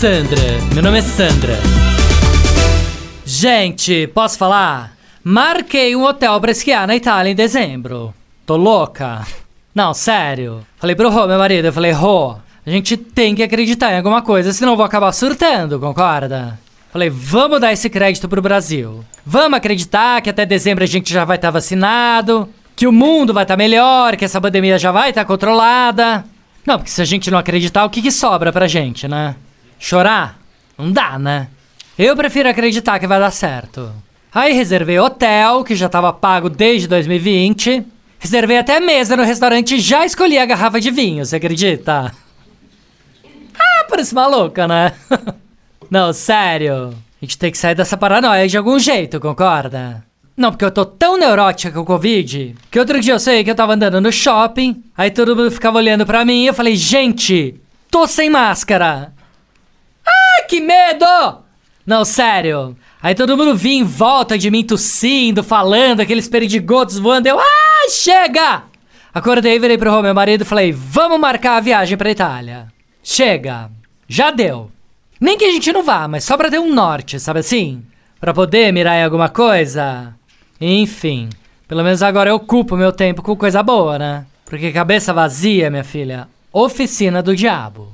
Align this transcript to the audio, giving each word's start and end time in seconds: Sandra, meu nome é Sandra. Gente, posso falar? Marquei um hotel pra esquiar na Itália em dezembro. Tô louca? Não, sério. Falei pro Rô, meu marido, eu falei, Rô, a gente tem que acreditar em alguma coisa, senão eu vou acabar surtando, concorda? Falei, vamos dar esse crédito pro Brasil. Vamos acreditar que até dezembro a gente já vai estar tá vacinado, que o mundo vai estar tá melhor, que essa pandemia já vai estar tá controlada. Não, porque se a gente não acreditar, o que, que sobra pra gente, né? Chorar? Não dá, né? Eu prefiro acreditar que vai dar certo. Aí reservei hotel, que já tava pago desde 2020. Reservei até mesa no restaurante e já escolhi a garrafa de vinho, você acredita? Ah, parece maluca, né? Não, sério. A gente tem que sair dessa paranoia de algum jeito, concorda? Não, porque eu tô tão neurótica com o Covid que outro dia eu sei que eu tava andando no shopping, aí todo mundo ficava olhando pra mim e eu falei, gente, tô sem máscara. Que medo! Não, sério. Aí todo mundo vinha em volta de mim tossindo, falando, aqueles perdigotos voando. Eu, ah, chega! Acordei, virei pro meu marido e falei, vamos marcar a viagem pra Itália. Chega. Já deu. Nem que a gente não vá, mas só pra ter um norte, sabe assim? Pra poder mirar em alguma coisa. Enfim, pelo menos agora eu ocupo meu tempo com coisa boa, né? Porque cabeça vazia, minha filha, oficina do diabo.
Sandra, 0.00 0.40
meu 0.74 0.82
nome 0.82 0.98
é 0.98 1.02
Sandra. 1.02 1.54
Gente, 3.24 4.08
posso 4.08 4.36
falar? 4.36 4.92
Marquei 5.22 5.94
um 5.94 6.04
hotel 6.04 6.38
pra 6.40 6.50
esquiar 6.50 6.86
na 6.86 6.96
Itália 6.96 7.30
em 7.30 7.34
dezembro. 7.34 8.12
Tô 8.44 8.56
louca? 8.56 9.24
Não, 9.72 9.94
sério. 9.94 10.66
Falei 10.78 10.96
pro 10.96 11.08
Rô, 11.08 11.26
meu 11.28 11.38
marido, 11.38 11.66
eu 11.66 11.72
falei, 11.72 11.92
Rô, 11.92 12.32
a 12.66 12.70
gente 12.70 12.96
tem 12.96 13.36
que 13.36 13.42
acreditar 13.42 13.92
em 13.92 13.96
alguma 13.96 14.20
coisa, 14.20 14.52
senão 14.52 14.72
eu 14.72 14.76
vou 14.76 14.84
acabar 14.84 15.12
surtando, 15.12 15.78
concorda? 15.78 16.58
Falei, 16.92 17.08
vamos 17.08 17.60
dar 17.60 17.72
esse 17.72 17.88
crédito 17.88 18.28
pro 18.28 18.42
Brasil. 18.42 19.04
Vamos 19.24 19.56
acreditar 19.56 20.20
que 20.20 20.28
até 20.28 20.44
dezembro 20.44 20.82
a 20.82 20.88
gente 20.88 21.12
já 21.12 21.24
vai 21.24 21.36
estar 21.36 21.48
tá 21.48 21.52
vacinado, 21.52 22.48
que 22.74 22.86
o 22.86 22.92
mundo 22.92 23.32
vai 23.32 23.44
estar 23.44 23.54
tá 23.54 23.58
melhor, 23.58 24.16
que 24.16 24.24
essa 24.24 24.40
pandemia 24.40 24.76
já 24.76 24.90
vai 24.90 25.10
estar 25.10 25.22
tá 25.22 25.26
controlada. 25.26 26.24
Não, 26.66 26.78
porque 26.78 26.90
se 26.90 27.00
a 27.00 27.04
gente 27.04 27.30
não 27.30 27.38
acreditar, 27.38 27.84
o 27.84 27.90
que, 27.90 28.02
que 28.02 28.10
sobra 28.10 28.52
pra 28.52 28.66
gente, 28.66 29.06
né? 29.06 29.36
Chorar? 29.78 30.38
Não 30.76 30.90
dá, 30.90 31.18
né? 31.18 31.48
Eu 31.98 32.16
prefiro 32.16 32.48
acreditar 32.48 32.98
que 32.98 33.06
vai 33.06 33.20
dar 33.20 33.30
certo. 33.30 33.92
Aí 34.32 34.52
reservei 34.52 34.98
hotel, 34.98 35.62
que 35.62 35.76
já 35.76 35.88
tava 35.88 36.12
pago 36.12 36.50
desde 36.50 36.88
2020. 36.88 37.84
Reservei 38.18 38.58
até 38.58 38.80
mesa 38.80 39.16
no 39.16 39.22
restaurante 39.22 39.76
e 39.76 39.80
já 39.80 40.04
escolhi 40.04 40.38
a 40.38 40.46
garrafa 40.46 40.80
de 40.80 40.90
vinho, 40.90 41.24
você 41.24 41.36
acredita? 41.36 42.12
Ah, 43.56 43.86
parece 43.88 44.14
maluca, 44.14 44.66
né? 44.66 44.92
Não, 45.90 46.12
sério. 46.12 46.94
A 47.22 47.24
gente 47.24 47.38
tem 47.38 47.50
que 47.50 47.58
sair 47.58 47.74
dessa 47.74 47.96
paranoia 47.96 48.48
de 48.48 48.58
algum 48.58 48.78
jeito, 48.78 49.20
concorda? 49.20 50.04
Não, 50.36 50.50
porque 50.50 50.64
eu 50.64 50.70
tô 50.70 50.84
tão 50.84 51.16
neurótica 51.16 51.70
com 51.70 51.80
o 51.80 51.84
Covid 51.84 52.56
que 52.70 52.78
outro 52.80 53.00
dia 53.00 53.14
eu 53.14 53.20
sei 53.20 53.44
que 53.44 53.50
eu 53.50 53.54
tava 53.54 53.74
andando 53.74 54.00
no 54.00 54.10
shopping, 54.10 54.82
aí 54.96 55.10
todo 55.10 55.36
mundo 55.36 55.50
ficava 55.50 55.78
olhando 55.78 56.04
pra 56.04 56.24
mim 56.24 56.42
e 56.42 56.46
eu 56.48 56.54
falei, 56.54 56.74
gente, 56.74 57.54
tô 57.88 58.06
sem 58.08 58.28
máscara. 58.28 59.13
Que 60.54 60.60
medo! 60.60 61.04
Não, 61.84 62.04
sério. 62.04 62.76
Aí 63.02 63.12
todo 63.12 63.36
mundo 63.36 63.56
vinha 63.56 63.80
em 63.80 63.84
volta 63.84 64.38
de 64.38 64.52
mim 64.52 64.62
tossindo, 64.62 65.42
falando, 65.42 65.98
aqueles 65.98 66.28
perdigotos 66.28 66.96
voando. 66.96 67.26
Eu, 67.26 67.40
ah, 67.40 67.90
chega! 67.90 68.62
Acordei, 69.12 69.58
virei 69.58 69.76
pro 69.76 70.00
meu 70.00 70.14
marido 70.14 70.42
e 70.42 70.44
falei, 70.44 70.70
vamos 70.70 71.18
marcar 71.18 71.56
a 71.56 71.60
viagem 71.60 71.98
pra 71.98 72.12
Itália. 72.12 72.68
Chega. 73.02 73.68
Já 74.06 74.30
deu. 74.30 74.70
Nem 75.20 75.36
que 75.36 75.44
a 75.44 75.50
gente 75.50 75.72
não 75.72 75.82
vá, 75.82 76.06
mas 76.06 76.22
só 76.22 76.36
pra 76.36 76.48
ter 76.48 76.60
um 76.60 76.72
norte, 76.72 77.18
sabe 77.18 77.40
assim? 77.40 77.82
Pra 78.20 78.32
poder 78.32 78.72
mirar 78.72 78.94
em 78.94 79.02
alguma 79.02 79.28
coisa. 79.28 80.14
Enfim, 80.60 81.30
pelo 81.66 81.82
menos 81.82 82.00
agora 82.00 82.30
eu 82.30 82.36
ocupo 82.36 82.76
meu 82.76 82.92
tempo 82.92 83.22
com 83.22 83.34
coisa 83.34 83.60
boa, 83.60 83.98
né? 83.98 84.24
Porque 84.44 84.70
cabeça 84.70 85.12
vazia, 85.12 85.68
minha 85.68 85.82
filha, 85.82 86.28
oficina 86.52 87.20
do 87.24 87.34
diabo. 87.34 87.93